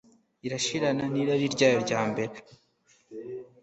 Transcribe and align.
irashirana 0.45 1.03
n 1.13 1.15
irari 1.21 1.45
ryayo 1.55 1.77
ryambere 1.85 2.35